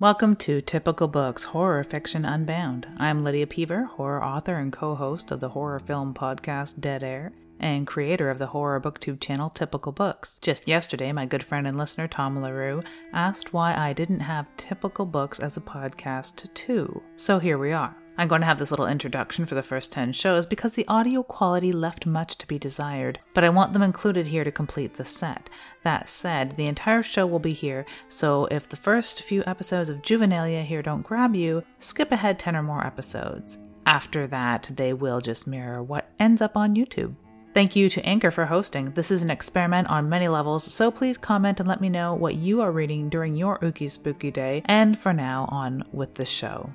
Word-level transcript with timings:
Welcome 0.00 0.36
to 0.36 0.60
Typical 0.60 1.08
Books 1.08 1.42
Horror 1.42 1.82
Fiction 1.82 2.24
Unbound. 2.24 2.86
I'm 2.98 3.24
Lydia 3.24 3.48
Peever, 3.48 3.88
horror 3.88 4.22
author 4.22 4.54
and 4.54 4.72
co 4.72 4.94
host 4.94 5.32
of 5.32 5.40
the 5.40 5.48
horror 5.48 5.80
film 5.80 6.14
podcast 6.14 6.80
Dead 6.80 7.02
Air, 7.02 7.32
and 7.58 7.84
creator 7.84 8.30
of 8.30 8.38
the 8.38 8.46
horror 8.46 8.80
booktube 8.80 9.18
channel 9.18 9.50
Typical 9.50 9.90
Books. 9.90 10.38
Just 10.40 10.68
yesterday, 10.68 11.10
my 11.10 11.26
good 11.26 11.42
friend 11.42 11.66
and 11.66 11.76
listener 11.76 12.06
Tom 12.06 12.40
LaRue 12.40 12.80
asked 13.12 13.52
why 13.52 13.74
I 13.74 13.92
didn't 13.92 14.20
have 14.20 14.46
Typical 14.56 15.04
Books 15.04 15.40
as 15.40 15.56
a 15.56 15.60
podcast 15.60 16.54
too. 16.54 17.02
So 17.16 17.40
here 17.40 17.58
we 17.58 17.72
are. 17.72 17.96
I'm 18.18 18.26
going 18.26 18.40
to 18.40 18.46
have 18.46 18.58
this 18.58 18.72
little 18.72 18.88
introduction 18.88 19.46
for 19.46 19.54
the 19.54 19.62
first 19.62 19.92
10 19.92 20.12
shows 20.12 20.44
because 20.44 20.74
the 20.74 20.88
audio 20.88 21.22
quality 21.22 21.70
left 21.70 22.04
much 22.04 22.36
to 22.38 22.48
be 22.48 22.58
desired, 22.58 23.20
but 23.32 23.44
I 23.44 23.48
want 23.48 23.72
them 23.72 23.82
included 23.82 24.26
here 24.26 24.42
to 24.42 24.50
complete 24.50 24.94
the 24.94 25.04
set. 25.04 25.48
That 25.84 26.08
said, 26.08 26.56
the 26.56 26.66
entire 26.66 27.04
show 27.04 27.28
will 27.28 27.38
be 27.38 27.52
here, 27.52 27.86
so 28.08 28.46
if 28.46 28.68
the 28.68 28.74
first 28.74 29.22
few 29.22 29.44
episodes 29.46 29.88
of 29.88 30.02
Juvenilia 30.02 30.64
here 30.64 30.82
don't 30.82 31.02
grab 31.02 31.36
you, 31.36 31.62
skip 31.78 32.10
ahead 32.10 32.40
10 32.40 32.56
or 32.56 32.62
more 32.64 32.84
episodes. 32.84 33.58
After 33.86 34.26
that, 34.26 34.68
they 34.74 34.92
will 34.92 35.20
just 35.20 35.46
mirror 35.46 35.80
what 35.80 36.10
ends 36.18 36.42
up 36.42 36.56
on 36.56 36.74
YouTube. 36.74 37.14
Thank 37.54 37.76
you 37.76 37.88
to 37.88 38.04
Anchor 38.04 38.32
for 38.32 38.46
hosting. 38.46 38.90
This 38.90 39.12
is 39.12 39.22
an 39.22 39.30
experiment 39.30 39.88
on 39.88 40.08
many 40.08 40.26
levels, 40.26 40.64
so 40.64 40.90
please 40.90 41.16
comment 41.16 41.60
and 41.60 41.68
let 41.68 41.80
me 41.80 41.88
know 41.88 42.14
what 42.14 42.34
you 42.34 42.62
are 42.62 42.72
reading 42.72 43.08
during 43.08 43.36
your 43.36 43.60
Ookie 43.60 43.88
Spooky 43.88 44.32
Day. 44.32 44.62
And 44.64 44.98
for 44.98 45.12
now, 45.12 45.48
on 45.52 45.84
with 45.92 46.16
the 46.16 46.26
show. 46.26 46.72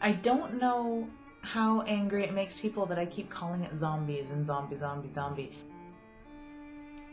I 0.00 0.12
don't 0.12 0.60
know 0.60 1.08
how 1.42 1.82
angry 1.82 2.22
it 2.22 2.32
makes 2.32 2.60
people 2.60 2.86
that 2.86 2.98
I 2.98 3.06
keep 3.06 3.30
calling 3.30 3.64
it 3.64 3.76
zombies 3.76 4.30
and 4.30 4.46
zombie, 4.46 4.76
zombie, 4.76 5.08
zombie. 5.10 5.52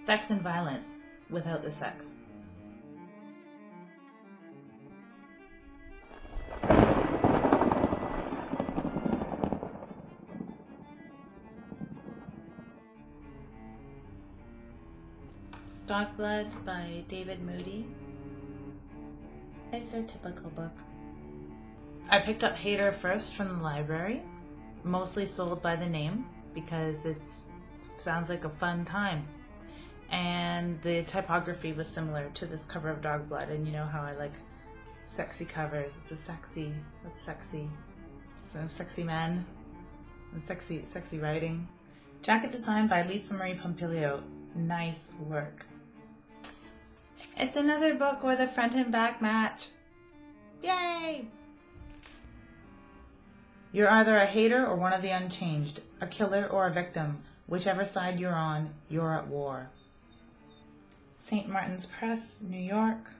Sex 0.05 0.29
and 0.29 0.41
violence 0.41 0.97
without 1.31 1.63
the 1.63 1.71
sex. 1.71 2.13
Dog 15.87 16.17
Blood 16.17 16.47
by 16.65 17.03
David 17.07 17.41
Moody. 17.43 17.85
It's 19.71 19.93
a 19.93 20.03
typical 20.03 20.49
book. 20.51 20.71
I 22.09 22.19
picked 22.19 22.43
up 22.43 22.55
Hater 22.55 22.91
first 22.91 23.33
from 23.33 23.49
the 23.49 23.63
library, 23.63 24.21
mostly 24.83 25.25
sold 25.25 25.61
by 25.61 25.75
the 25.75 25.89
name 25.89 26.25
because 26.53 27.05
it 27.05 27.21
sounds 27.97 28.29
like 28.29 28.45
a 28.45 28.49
fun 28.49 28.85
time. 28.85 29.27
And 30.11 30.79
the 30.83 31.03
typography 31.03 31.73
was 31.73 31.87
similar 31.87 32.29
to 32.35 32.45
this 32.45 32.63
cover 32.65 32.89
of 32.89 33.01
Dog 33.01 33.27
Blood, 33.27 33.49
and 33.49 33.65
you 33.65 33.73
know 33.73 33.85
how 33.85 34.01
I 34.01 34.13
like 34.15 34.33
sexy 35.05 35.45
covers. 35.45 35.95
It's 36.01 36.11
a 36.11 36.15
sexy, 36.15 36.71
it's 37.05 37.21
sexy, 37.23 37.67
so 38.43 38.59
sexy 38.67 39.03
men 39.03 39.45
and 40.31 40.43
sexy, 40.43 40.85
sexy 40.85 41.17
writing. 41.17 41.67
Jacket 42.21 42.51
designed 42.51 42.89
by 42.89 43.03
Lisa 43.03 43.33
Marie 43.33 43.55
Pompilio. 43.55 44.21
Nice 44.55 45.11
work. 45.27 45.65
It's 47.37 47.55
another 47.55 47.95
book 47.95 48.23
with 48.23 48.39
a 48.39 48.47
front 48.47 48.73
and 48.73 48.91
back 48.91 49.21
match. 49.21 49.67
Yay! 50.63 51.27
You're 53.75 53.91
either 53.91 54.15
a 54.15 54.25
hater 54.25 54.65
or 54.65 54.77
one 54.77 54.93
of 54.93 55.01
the 55.01 55.09
unchanged, 55.09 55.81
a 55.99 56.07
killer 56.07 56.47
or 56.49 56.65
a 56.65 56.71
victim. 56.71 57.23
Whichever 57.45 57.83
side 57.83 58.21
you're 58.21 58.33
on, 58.33 58.73
you're 58.87 59.13
at 59.13 59.27
war. 59.27 59.67
St. 61.17 61.49
Martin's 61.49 61.85
Press, 61.85 62.37
New 62.39 62.57
York. 62.57 63.11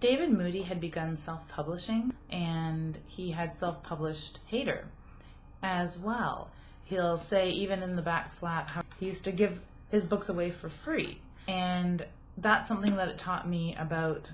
David 0.00 0.30
Moody 0.30 0.62
had 0.62 0.80
begun 0.80 1.18
self 1.18 1.46
publishing 1.48 2.14
and 2.30 2.96
he 3.06 3.32
had 3.32 3.54
self 3.54 3.82
published 3.82 4.38
Hater 4.46 4.86
as 5.62 5.98
well. 5.98 6.48
He'll 6.82 7.18
say, 7.18 7.50
even 7.50 7.82
in 7.82 7.94
the 7.94 8.00
back 8.00 8.32
flap, 8.32 8.68
how 8.68 8.84
he 8.98 9.04
used 9.04 9.24
to 9.24 9.32
give 9.32 9.60
his 9.90 10.06
books 10.06 10.30
away 10.30 10.50
for 10.50 10.70
free. 10.70 11.20
And 11.46 12.06
that's 12.38 12.68
something 12.68 12.96
that 12.96 13.10
it 13.10 13.18
taught 13.18 13.46
me 13.46 13.76
about 13.78 14.30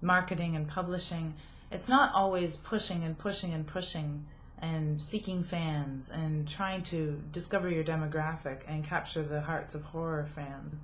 marketing 0.00 0.56
and 0.56 0.66
publishing 0.66 1.34
it's 1.70 1.88
not 1.88 2.14
always 2.14 2.56
pushing 2.56 3.02
and 3.02 3.18
pushing 3.18 3.52
and 3.52 3.66
pushing 3.66 4.26
and 4.58 5.00
seeking 5.02 5.42
fans 5.42 6.08
and 6.08 6.48
trying 6.48 6.82
to 6.82 7.22
discover 7.32 7.68
your 7.68 7.84
demographic 7.84 8.60
and 8.66 8.84
capture 8.84 9.22
the 9.22 9.40
hearts 9.40 9.74
of 9.74 9.82
horror 9.82 10.28
fans. 10.34 10.76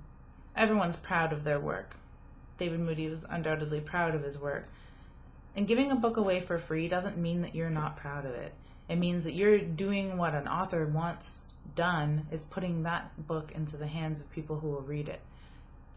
Everyone's 0.55 0.97
proud 0.97 1.33
of 1.33 1.43
their 1.43 1.59
work. 1.59 1.95
David 2.57 2.81
Moody 2.81 3.09
was 3.09 3.25
undoubtedly 3.29 3.81
proud 3.81 4.13
of 4.13 4.23
his 4.23 4.39
work. 4.39 4.67
And 5.55 5.67
giving 5.67 5.91
a 5.91 5.95
book 5.95 6.17
away 6.17 6.39
for 6.39 6.57
free 6.57 6.87
doesn't 6.87 7.17
mean 7.17 7.41
that 7.41 7.55
you're 7.55 7.69
not 7.69 7.97
proud 7.97 8.25
of 8.25 8.33
it. 8.33 8.53
It 8.89 8.97
means 8.97 9.23
that 9.23 9.33
you're 9.33 9.59
doing 9.59 10.17
what 10.17 10.35
an 10.35 10.47
author 10.47 10.85
wants 10.85 11.45
done 11.75 12.27
is 12.31 12.43
putting 12.43 12.83
that 12.83 13.25
book 13.25 13.51
into 13.53 13.77
the 13.77 13.87
hands 13.87 14.19
of 14.19 14.31
people 14.31 14.59
who 14.59 14.67
will 14.67 14.81
read 14.81 15.09
it. 15.09 15.21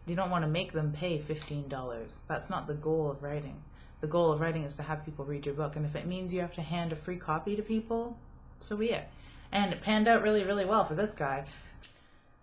You 0.07 0.15
don't 0.15 0.31
want 0.31 0.45
to 0.45 0.49
make 0.49 0.71
them 0.71 0.93
pay 0.93 1.19
$15. 1.19 2.17
That's 2.27 2.49
not 2.49 2.65
the 2.65 2.73
goal 2.73 3.11
of 3.11 3.21
writing 3.21 3.61
the 4.01 4.07
goal 4.07 4.31
of 4.31 4.39
writing 4.39 4.63
is 4.63 4.75
to 4.75 4.83
have 4.83 5.05
people 5.05 5.25
read 5.25 5.45
your 5.45 5.55
book. 5.55 5.75
And 5.75 5.85
if 5.85 5.95
it 5.95 6.05
means 6.05 6.33
you 6.33 6.41
have 6.41 6.53
to 6.55 6.61
hand 6.61 6.91
a 6.91 6.95
free 6.95 7.17
copy 7.17 7.55
to 7.55 7.61
people, 7.61 8.17
so 8.59 8.77
be 8.77 8.91
it. 8.91 9.07
And 9.51 9.71
it 9.71 9.81
panned 9.81 10.07
out 10.07 10.21
really, 10.21 10.43
really 10.43 10.65
well 10.65 10.85
for 10.85 10.95
this 10.95 11.13
guy. 11.13 11.45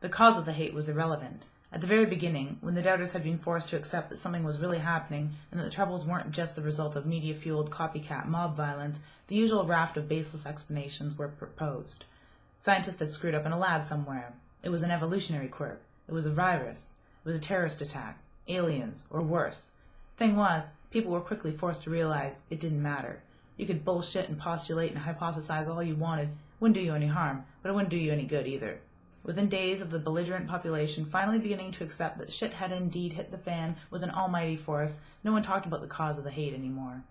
The 0.01 0.09
cause 0.09 0.37
of 0.37 0.45
the 0.45 0.53
hate 0.53 0.75
was 0.75 0.89
irrelevant. 0.89 1.45
At 1.73 1.81
the 1.81 1.87
very 1.89 2.07
beginning, 2.07 2.59
when 2.61 2.75
the 2.75 2.83
doubters 2.83 3.13
had 3.13 3.25
been 3.25 3.39
forced 3.39 3.71
to 3.71 3.77
accept 3.77 4.11
that 4.11 4.19
something 4.19 4.45
was 4.45 4.61
really 4.61 4.79
happening 4.79 5.33
and 5.51 5.59
that 5.59 5.65
the 5.65 5.71
troubles 5.71 6.05
weren't 6.05 6.31
just 6.31 6.55
the 6.55 6.63
result 6.63 6.95
of 6.95 7.05
media 7.05 7.35
fueled 7.35 7.71
copycat 7.71 8.27
mob 8.27 8.57
violence, 8.57 9.01
the 9.27 9.35
usual 9.35 9.65
raft 9.65 9.97
of 9.97 10.09
baseless 10.09 10.47
explanations 10.47 11.19
were 11.19 11.29
proposed. 11.29 12.05
Scientists 12.61 13.01
had 13.01 13.11
screwed 13.11 13.35
up 13.35 13.45
in 13.45 13.53
a 13.53 13.59
lab 13.59 13.83
somewhere. 13.83 14.35
It 14.63 14.69
was 14.69 14.83
an 14.83 14.93
evolutionary 14.93 15.49
quirk. 15.49 15.83
It 16.07 16.15
was 16.15 16.27
a 16.27 16.31
virus. 16.31 16.95
It 17.25 17.29
was 17.29 17.37
a 17.37 17.41
terrorist 17.41 17.81
attack. 17.81 18.19
Aliens, 18.47 19.03
or 19.11 19.21
worse. 19.21 19.73
Thing 20.17 20.37
was, 20.37 20.63
people 20.95 21.11
were 21.11 21.21
quickly 21.21 21.51
forced 21.51 21.83
to 21.83 21.91
realize 21.91 22.39
it 22.51 22.61
didn't 22.61 22.81
matter. 22.81 23.21
You 23.57 23.67
could 23.67 23.85
bullshit 23.85 24.29
and 24.29 24.39
postulate 24.39 24.93
and 24.93 25.03
hypothesize 25.03 25.67
all 25.67 25.83
you 25.83 25.97
wanted, 25.97 26.29
wouldn't 26.61 26.77
do 26.77 26.81
you 26.81 26.95
any 26.95 27.09
harm, 27.09 27.45
but 27.61 27.71
it 27.71 27.73
wouldn't 27.73 27.91
do 27.91 27.97
you 27.97 28.13
any 28.13 28.23
good 28.23 28.47
either. 28.47 28.79
Within 29.25 29.49
days 29.49 29.81
of 29.81 29.91
the 29.91 29.99
belligerent 29.99 30.47
population 30.47 31.05
finally 31.05 31.41
beginning 31.41 31.73
to 31.73 31.83
accept 31.83 32.19
that 32.19 32.33
shit 32.33 32.53
had 32.53 32.71
indeed 32.71 33.15
hit 33.15 33.33
the 33.33 33.39
fan 33.39 33.75
with 33.91 34.05
an 34.05 34.13
almighty 34.13 34.55
force, 34.55 35.01
no 35.25 35.33
one 35.33 35.43
talked 35.43 35.67
about 35.67 35.81
the 35.81 35.89
cause 35.89 36.17
of 36.17 36.23
the 36.23 36.31
hate 36.31 36.55
anymore. 36.55 37.03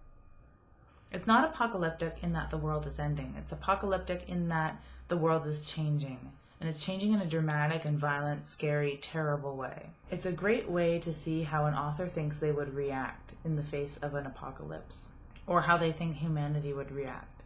It's 1.12 1.28
not 1.28 1.44
apocalyptic 1.44 2.20
in 2.22 2.32
that 2.32 2.52
the 2.52 2.58
world 2.58 2.88
is 2.88 3.00
ending. 3.00 3.36
It's 3.38 3.52
apocalyptic 3.52 4.30
in 4.30 4.48
that 4.48 4.82
the 5.10 5.18
world 5.18 5.46
is 5.46 5.62
changing 5.62 6.32
and 6.64 6.70
it's 6.70 6.86
changing 6.86 7.12
in 7.12 7.20
a 7.20 7.26
dramatic 7.26 7.84
and 7.84 8.00
violent, 8.00 8.46
scary, 8.46 8.98
terrible 9.02 9.58
way. 9.58 9.90
It's 10.10 10.26
a 10.26 10.32
great 10.32 10.70
way 10.70 10.98
to 11.00 11.12
see 11.12 11.44
how 11.44 11.66
an 11.66 11.74
author 11.74 12.08
thinks 12.08 12.40
they 12.40 12.54
would 12.54 12.74
react 12.74 13.34
in 13.44 13.58
the 13.58 13.64
face 13.64 13.98
of 13.98 14.16
an 14.16 14.26
apocalypse, 14.26 15.10
or 15.46 15.64
how 15.64 15.76
they 15.76 15.92
think 15.92 16.16
humanity 16.16 16.72
would 16.72 16.90
react 16.90 17.44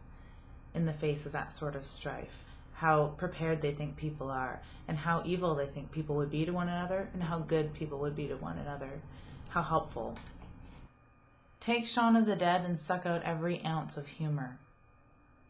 in 0.72 0.86
the 0.86 0.92
face 0.92 1.26
of 1.26 1.32
that 1.32 1.52
sort 1.52 1.74
of 1.74 1.84
strife, 1.84 2.44
how 2.74 3.06
prepared 3.16 3.60
they 3.60 3.72
think 3.72 3.96
people 3.96 4.30
are, 4.30 4.60
and 4.86 4.98
how 4.98 5.20
evil 5.26 5.56
they 5.56 5.66
think 5.66 5.90
people 5.90 6.14
would 6.14 6.30
be 6.30 6.44
to 6.44 6.52
one 6.52 6.68
another, 6.68 7.08
and 7.12 7.24
how 7.24 7.40
good 7.40 7.74
people 7.74 7.98
would 7.98 8.14
be 8.14 8.28
to 8.28 8.36
one 8.36 8.58
another, 8.58 9.00
how 9.48 9.62
helpful. 9.62 10.16
Take 11.58 11.88
Shaun 11.88 12.14
of 12.14 12.24
the 12.24 12.36
Dead 12.36 12.64
and 12.64 12.78
suck 12.78 13.04
out 13.04 13.24
every 13.24 13.64
ounce 13.64 13.96
of 13.96 14.06
humor 14.06 14.60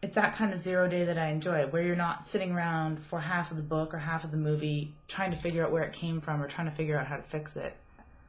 it's 0.01 0.15
that 0.15 0.37
kind 0.37 0.53
of 0.53 0.59
zero 0.61 0.89
day 0.89 1.05
that 1.05 1.19
I 1.19 1.27
enjoy, 1.27 1.67
where 1.67 1.83
you're 1.83 1.97
not 1.97 2.25
sitting 2.25 2.53
around 2.53 3.01
for 3.01 3.19
half 3.21 3.51
of 3.51 3.57
the 3.57 3.63
book 3.65 3.93
or 3.93 3.99
half 3.99 4.23
of 4.23 4.31
the 4.31 4.37
movie 4.37 4.95
trying 5.09 5.33
to 5.33 5.37
figure 5.37 5.65
out 5.65 5.73
where 5.73 5.83
it 5.83 5.93
came 5.93 6.21
from 6.21 6.41
or 6.41 6.47
trying 6.47 6.69
to 6.69 6.75
figure 6.75 6.97
out 6.97 7.09
how 7.09 7.17
to 7.17 7.23
fix 7.23 7.57
it. 7.57 7.77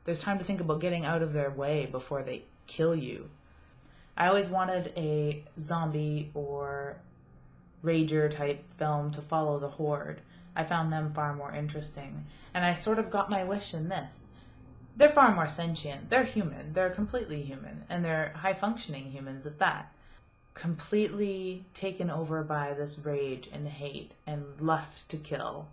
There's 0.03 0.19
time 0.19 0.39
to 0.39 0.43
think 0.43 0.61
about 0.61 0.81
getting 0.81 1.05
out 1.05 1.21
of 1.21 1.33
their 1.33 1.51
way 1.51 1.85
before 1.85 2.23
they 2.23 2.43
kill 2.65 2.95
you. 2.95 3.29
I 4.17 4.27
always 4.27 4.49
wanted 4.49 4.91
a 4.97 5.43
zombie 5.59 6.31
or 6.33 6.97
rager 7.83 8.31
type 8.31 8.65
film 8.73 9.11
to 9.11 9.21
follow 9.21 9.59
the 9.59 9.69
horde. 9.69 10.21
I 10.55 10.63
found 10.63 10.91
them 10.91 11.13
far 11.13 11.35
more 11.35 11.53
interesting. 11.53 12.25
And 12.53 12.65
I 12.65 12.73
sort 12.73 12.97
of 12.97 13.11
got 13.11 13.29
my 13.29 13.43
wish 13.43 13.75
in 13.75 13.89
this. 13.89 14.25
They're 14.97 15.07
far 15.07 15.33
more 15.33 15.45
sentient. 15.45 16.09
They're 16.09 16.23
human. 16.23 16.73
They're 16.73 16.89
completely 16.89 17.43
human. 17.43 17.83
And 17.89 18.03
they're 18.03 18.33
high 18.35 18.55
functioning 18.55 19.11
humans 19.11 19.45
at 19.45 19.59
that 19.59 19.93
completely 20.59 21.63
taken 21.73 22.09
over 22.09 22.43
by 22.43 22.73
this 22.73 22.99
rage 22.99 23.49
and 23.53 23.65
hate 23.65 24.11
and 24.27 24.43
lust 24.59 25.09
to 25.09 25.15
kill. 25.15 25.69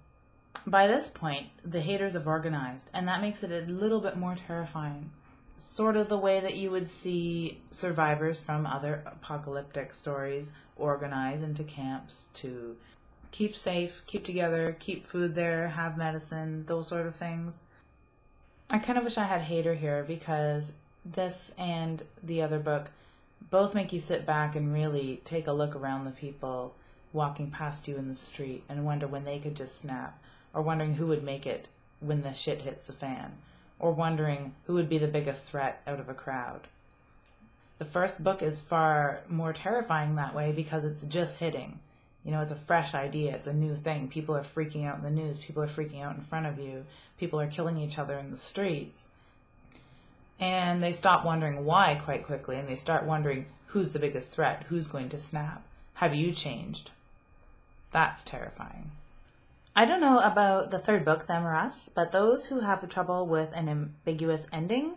By 0.65 0.87
this 0.87 1.09
point, 1.09 1.49
the 1.65 1.81
haters 1.81 2.12
have 2.12 2.29
organized, 2.29 2.88
and 2.94 3.09
that 3.09 3.21
makes 3.21 3.43
it 3.43 3.50
a 3.50 3.71
little 3.71 4.00
bit 4.00 4.17
more 4.17 4.37
terrifying. 4.47 5.11
Sort 5.56 5.97
of 5.97 6.09
the 6.09 6.17
way 6.17 6.38
that 6.38 6.55
you 6.55 6.71
would 6.71 6.88
see 6.88 7.61
survivors 7.71 8.38
from 8.38 8.65
other 8.65 9.03
apocalyptic 9.06 9.93
stories 9.93 10.53
organize 10.77 11.43
into 11.43 11.65
camps 11.65 12.27
to 12.35 12.77
keep 13.33 13.56
safe, 13.56 14.03
keep 14.06 14.25
together, 14.25 14.77
keep 14.79 15.05
food 15.06 15.35
there, 15.35 15.69
have 15.69 15.99
medicine, 15.99 16.65
those 16.67 16.87
sort 16.87 17.06
of 17.06 17.17
things. 17.17 17.65
I 18.71 18.79
kind 18.79 18.99
of 18.99 19.05
wish 19.05 19.19
I 19.19 19.25
had 19.25 19.41
Hater 19.41 19.75
here 19.75 20.05
because 20.06 20.73
this 21.05 21.53
and 21.59 22.03
the 22.23 22.43
other 22.43 22.61
book 22.61 22.91
both 23.50 23.75
make 23.75 23.93
you 23.93 23.99
sit 23.99 24.27
back 24.27 24.56
and 24.56 24.73
really 24.73 25.21
take 25.25 25.47
a 25.47 25.53
look 25.53 25.77
around 25.77 26.05
the 26.05 26.11
people 26.11 26.75
walking 27.12 27.50
past 27.50 27.88
you 27.88 27.97
in 27.97 28.09
the 28.09 28.15
street 28.15 28.65
and 28.69 28.85
wonder 28.85 29.06
when 29.06 29.25
they 29.25 29.38
could 29.38 29.55
just 29.55 29.79
snap, 29.79 30.23
or 30.53 30.62
wondering 30.62 30.94
who 30.94 31.06
would 31.06 31.23
make 31.23 31.47
it 31.47 31.69
when 32.00 32.23
the 32.23 32.33
shit 32.33 32.62
hits 32.62 32.87
the 32.87 32.93
fan, 32.93 33.33
or 33.79 33.93
wondering 33.93 34.55
who 34.67 34.75
would 34.75 34.88
be 34.88 34.99
the 34.99 35.06
biggest 35.06 35.44
threat 35.44 35.81
out 35.87 36.00
of 36.00 36.09
a 36.09 36.15
crowd. 36.15 36.67
The 37.79 37.85
first 37.85 38.25
book 38.25 38.43
is 38.43 38.61
far 38.61 39.21
more 39.29 39.53
terrifying 39.53 40.15
that 40.15 40.35
way 40.35 40.53
because 40.53 40.85
it's 40.85 41.03
just 41.03 41.38
hitting. 41.38 41.79
You 42.25 42.33
know, 42.33 42.41
it's 42.41 42.50
a 42.50 42.56
fresh 42.56 42.94
idea, 42.94 43.35
it's 43.35 43.47
a 43.47 43.53
new 43.53 43.77
thing. 43.77 44.09
People 44.09 44.35
are 44.35 44.43
freaking 44.43 44.85
out 44.87 44.97
in 44.97 45.05
the 45.05 45.11
news, 45.11 45.38
people 45.38 45.62
are 45.62 45.69
freaking 45.69 46.03
out 46.03 46.17
in 46.17 46.23
front 46.23 46.47
of 46.47 46.59
you, 46.59 46.85
people 47.19 47.41
are 47.41 47.47
killing 47.47 47.77
each 47.77 47.99
other 47.99 48.19
in 48.19 48.31
the 48.31 48.37
streets. 48.37 49.06
And 50.38 50.83
they 50.83 50.93
stop 50.93 51.25
wondering 51.25 51.65
why 51.65 52.00
quite 52.03 52.25
quickly 52.25 52.56
and 52.56 52.69
they 52.69 52.75
start 52.75 53.05
wondering 53.05 53.47
who's 53.69 53.93
the 53.93 53.99
biggest 53.99 54.31
threat, 54.31 54.65
who's 54.69 54.87
going 54.87 55.09
to 55.11 55.19
snap. 55.19 55.62
Have 55.94 56.15
you 56.15 56.33
changed? 56.33 56.91
That's 57.93 58.23
terrifying. 58.23 58.91
I 59.75 59.85
don't 59.85 60.00
know 60.00 60.21
about 60.21 60.71
the 60.71 60.79
third 60.79 61.05
book, 61.05 61.27
Them 61.27 61.44
or 61.44 61.55
Us, 61.55 61.91
but 61.94 62.12
those 62.12 62.47
who 62.47 62.61
have 62.61 62.87
trouble 62.88 63.27
with 63.27 63.53
an 63.55 63.69
ambiguous 63.69 64.47
ending 64.53 64.94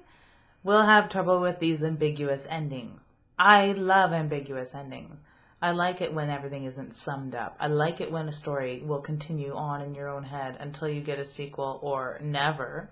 will 0.63 0.83
have 0.83 1.09
trouble 1.09 1.39
with 1.41 1.59
these 1.59 1.83
ambiguous 1.83 2.45
endings. 2.49 3.11
I 3.37 3.71
love 3.73 4.11
ambiguous 4.13 4.75
endings. 4.75 5.23
I 5.61 5.71
like 5.71 5.99
it 5.99 6.13
when 6.13 6.29
everything 6.29 6.63
isn't 6.63 6.93
summed 6.93 7.35
up. 7.35 7.57
I 7.59 7.67
like 7.67 7.99
it 7.99 8.11
when 8.11 8.29
a 8.29 8.33
story 8.33 8.81
will 8.85 9.01
continue 9.01 9.53
on 9.53 9.81
in 9.81 9.95
your 9.95 10.07
own 10.07 10.23
head 10.23 10.55
until 10.59 10.87
you 10.87 11.01
get 11.01 11.19
a 11.19 11.25
sequel 11.25 11.79
or 11.81 12.17
never. 12.21 12.89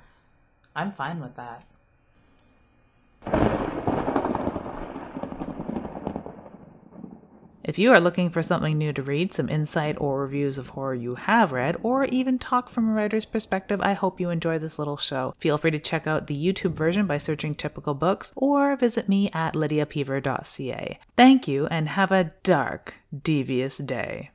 I'm 0.76 0.92
fine 0.92 1.22
with 1.22 1.36
that. 1.38 1.64
If 7.68 7.78
you 7.78 7.92
are 7.92 8.00
looking 8.00 8.30
for 8.30 8.42
something 8.42 8.78
new 8.78 8.94
to 8.94 9.04
read, 9.04 9.34
some 9.34 9.50
insight 9.50 9.98
or 10.00 10.22
reviews 10.22 10.58
of 10.58 10.70
horror 10.70 10.96
you 10.96 11.16
have 11.16 11.52
read, 11.52 11.76
or 11.84 12.06
even 12.06 12.40
talk 12.40 12.70
from 12.70 12.88
a 12.88 12.94
writer's 12.94 13.26
perspective, 13.26 13.82
I 13.82 13.92
hope 13.92 14.22
you 14.22 14.30
enjoy 14.30 14.58
this 14.58 14.80
little 14.80 14.96
show. 14.96 15.36
Feel 15.38 15.58
free 15.58 15.72
to 15.72 15.80
check 15.80 16.08
out 16.08 16.28
the 16.28 16.36
YouTube 16.36 16.78
version 16.78 17.08
by 17.08 17.18
searching 17.18 17.54
Typical 17.54 17.94
Books 17.94 18.32
or 18.38 18.78
visit 18.78 19.10
me 19.10 19.30
at 19.34 19.54
lydiapeever.ca. 19.54 20.98
Thank 21.18 21.48
you 21.50 21.68
and 21.68 21.90
have 21.90 22.14
a 22.14 22.32
dark, 22.42 22.94
devious 23.22 23.80
day. 23.80 24.32